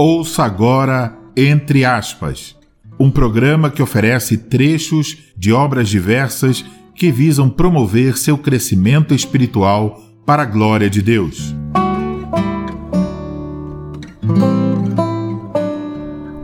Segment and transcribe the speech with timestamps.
[0.00, 2.56] Ouça agora Entre Aspas,
[3.00, 6.64] um programa que oferece trechos de obras diversas
[6.94, 11.52] que visam promover seu crescimento espiritual para a glória de Deus.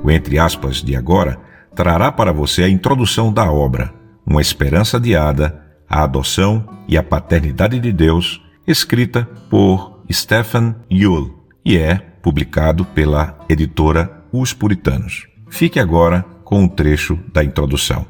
[0.02, 1.38] O Entre Aspas de agora
[1.76, 3.94] trará para você a introdução da obra,
[4.26, 11.76] Uma Esperança Adiada, a Adoção e a Paternidade de Deus, escrita por Stephen Yule, e
[11.78, 15.26] é publicado pela editora Os Puritanos.
[15.48, 18.06] Fique agora com um trecho da introdução.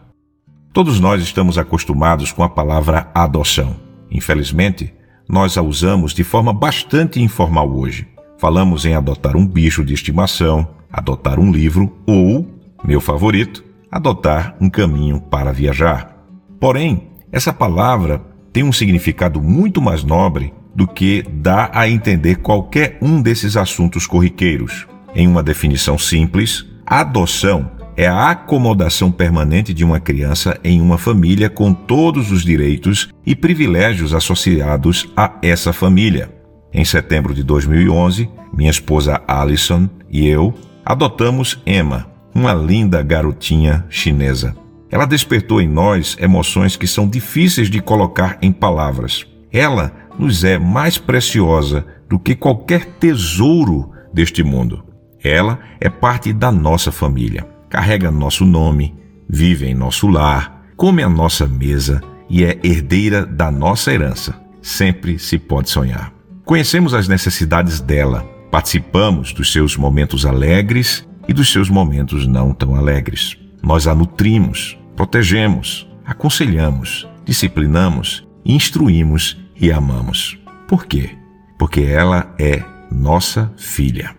[0.72, 3.76] Todos nós estamos acostumados com a palavra adoção.
[4.10, 4.92] Infelizmente,
[5.28, 8.08] nós a usamos de forma bastante informal hoje.
[8.38, 12.46] Falamos em adotar um bicho de estimação, adotar um livro ou,
[12.84, 16.16] meu favorito, adotar um caminho para viajar.
[16.58, 18.20] Porém, essa palavra
[18.52, 24.06] tem um significado muito mais nobre do que dá a entender qualquer um desses assuntos
[24.06, 24.86] corriqueiros.
[25.14, 31.48] Em uma definição simples, adoção é a acomodação permanente de uma criança em uma família
[31.48, 36.30] com todos os direitos e privilégios associados a essa família.
[36.72, 40.52] Em setembro de 2011, minha esposa Alison e eu
[40.84, 44.56] adotamos Emma, uma linda garotinha chinesa.
[44.90, 49.26] Ela despertou em nós emoções que são difíceis de colocar em palavras.
[49.54, 54.84] Ela nos é mais preciosa do que qualquer tesouro deste mundo.
[55.22, 58.96] Ela é parte da nossa família, carrega nosso nome,
[59.28, 64.34] vive em nosso lar, come a nossa mesa e é herdeira da nossa herança.
[64.60, 66.12] Sempre se pode sonhar.
[66.44, 72.74] Conhecemos as necessidades dela, participamos dos seus momentos alegres e dos seus momentos não tão
[72.74, 73.38] alegres.
[73.62, 80.38] Nós a nutrimos, protegemos, aconselhamos, disciplinamos, instruímos e amamos.
[80.66, 81.10] Por quê?
[81.58, 84.14] Porque ela é nossa filha.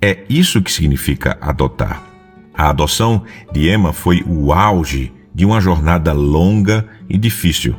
[0.00, 2.02] É isso que significa adotar.
[2.54, 3.22] A adoção
[3.52, 7.74] de Emma foi o auge de uma jornada longa e difícil.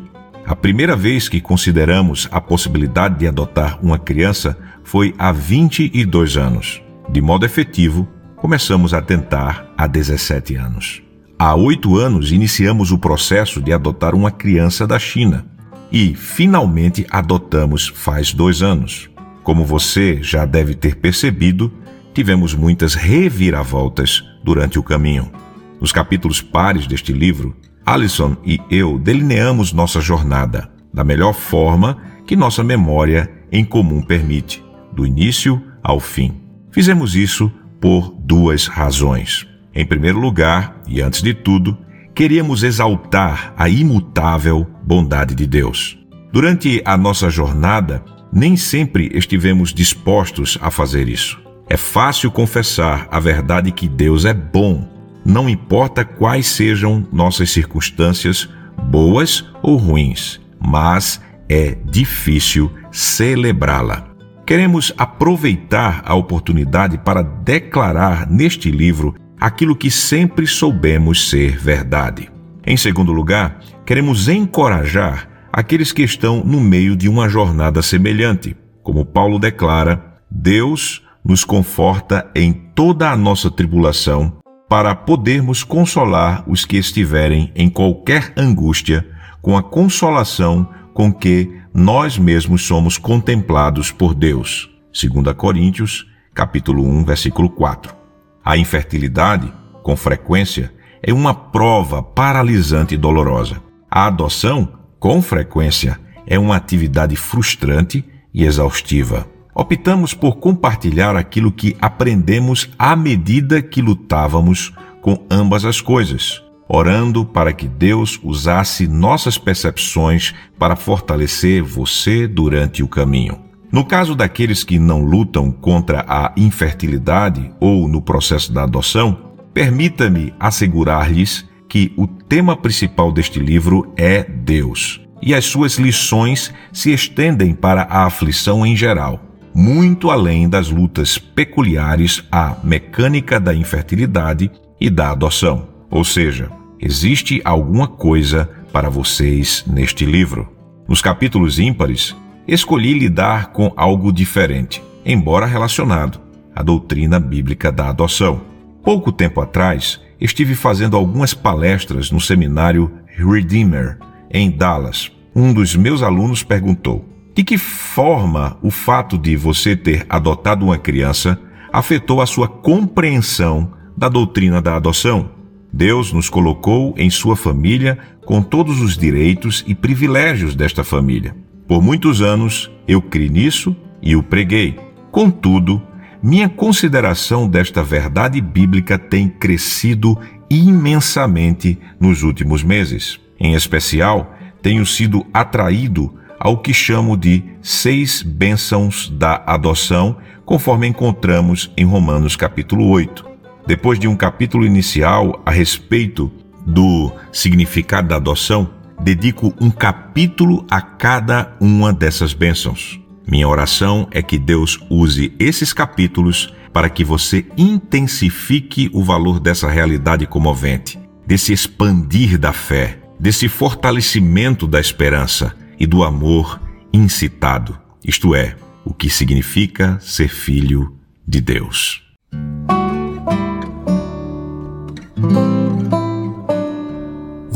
[0.46, 6.82] A primeira vez que consideramos a possibilidade de adotar uma criança foi há 22 anos.
[7.10, 11.02] De modo efetivo, começamos a tentar há 17 anos.
[11.40, 15.57] Há oito anos iniciamos o processo de adotar uma criança da China
[15.92, 19.10] e finalmente adotamos faz dois anos.
[19.44, 21.72] Como você já deve ter percebido,
[22.14, 25.32] tivemos muitas reviravoltas durante o caminho.
[25.80, 27.56] Nos capítulos pares deste livro,
[27.86, 34.64] Alison e eu delineamos nossa jornada da melhor forma que nossa memória em comum permite,
[34.92, 36.42] do início ao fim.
[36.72, 39.48] Fizemos isso por duas razões.
[39.74, 41.78] Em primeiro lugar, e antes de tudo,
[42.18, 46.00] queríamos exaltar a imutável bondade de Deus.
[46.34, 51.40] Durante a nossa jornada, nem sempre estivemos dispostos a fazer isso.
[51.70, 54.90] É fácil confessar a verdade que Deus é bom,
[55.24, 58.50] não importa quais sejam nossas circunstâncias,
[58.90, 64.08] boas ou ruins, mas é difícil celebrá-la.
[64.44, 72.30] Queremos aproveitar a oportunidade para declarar neste livro aquilo que sempre soubemos ser verdade.
[72.66, 78.56] Em segundo lugar, queremos encorajar aqueles que estão no meio de uma jornada semelhante.
[78.84, 84.38] Como Paulo declara, Deus nos conforta em toda a nossa tribulação
[84.70, 89.08] para podermos consolar os que estiverem em qualquer angústia
[89.42, 94.70] com a consolação com que nós mesmos somos contemplados por Deus.
[94.92, 98.07] 2 Coríntios, capítulo 1, versículo 4.
[98.48, 99.52] A infertilidade,
[99.84, 100.72] com frequência,
[101.04, 103.62] é uma prova paralisante e dolorosa.
[103.92, 109.28] A adoção, com frequência, é uma atividade frustrante e exaustiva.
[109.54, 117.26] Optamos por compartilhar aquilo que aprendemos à medida que lutávamos com ambas as coisas, orando
[117.26, 123.47] para que Deus usasse nossas percepções para fortalecer você durante o caminho.
[123.72, 130.34] No caso daqueles que não lutam contra a infertilidade ou no processo da adoção, permita-me
[130.40, 137.54] assegurar-lhes que o tema principal deste livro é Deus, e as suas lições se estendem
[137.54, 139.22] para a aflição em geral,
[139.54, 144.50] muito além das lutas peculiares à mecânica da infertilidade
[144.80, 145.68] e da adoção.
[145.90, 146.50] Ou seja,
[146.80, 150.48] existe alguma coisa para vocês neste livro.
[150.88, 152.16] Nos capítulos ímpares,
[152.48, 156.20] escolhi lidar com algo diferente, embora relacionado,
[156.56, 158.42] a doutrina bíblica da adoção.
[158.84, 163.98] Pouco tempo atrás, estive fazendo algumas palestras no seminário Redeemer,
[164.32, 165.12] em Dallas.
[165.36, 167.06] Um dos meus alunos perguntou:
[167.36, 171.40] de que forma o fato de você ter adotado uma criança
[171.72, 175.32] afetou a sua compreensão da doutrina da adoção.
[175.72, 181.36] Deus nos colocou em sua família com todos os direitos e privilégios desta família.
[181.68, 184.80] Por muitos anos eu criei nisso e o preguei.
[185.12, 185.82] Contudo,
[186.24, 190.18] minha consideração desta verdade bíblica tem crescido
[190.50, 193.20] imensamente nos últimos meses.
[193.40, 201.72] Em especial, tenho sido atraído ao que chamo de seis bênçãos da adoção, conforme encontramos
[201.76, 203.26] em Romanos capítulo 8.
[203.66, 206.32] Depois de um capítulo inicial a respeito
[206.66, 208.70] do significado da adoção,
[209.02, 213.00] dedico um capítulo a cada uma dessas bênçãos.
[213.28, 219.70] Minha oração é que Deus use esses capítulos para que você intensifique o valor dessa
[219.70, 226.62] realidade comovente, desse expandir da fé, desse fortalecimento da esperança e do amor
[226.94, 228.56] incitado, isto é,
[228.86, 230.96] o que significa ser filho
[231.28, 232.07] de Deus.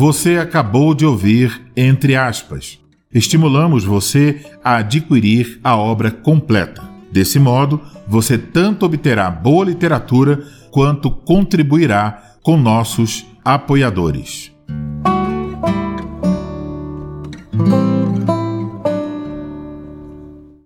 [0.02, 2.80] Você acabou de ouvir Entre aspas.
[3.14, 6.82] Estimulamos você a adquirir a obra completa.
[7.12, 14.52] Desse modo, você tanto obterá boa literatura quanto contribuirá com nossos apoiadores.